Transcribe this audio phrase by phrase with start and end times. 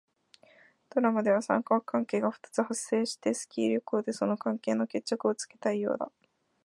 [0.89, 6.27] ドラマでは三角関係が二つ発生していて、スキー旅行でその関係の決着をつけたいようだった。